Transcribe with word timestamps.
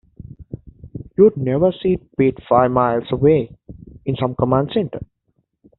You 1.15 1.25
would 1.25 1.37
never 1.37 1.71
see 1.71 1.97
Pete 2.17 2.39
five 2.49 2.71
miles 2.71 3.11
away, 3.11 3.55
in 4.03 4.15
some 4.15 4.33
command 4.33 4.71
center. 4.73 5.01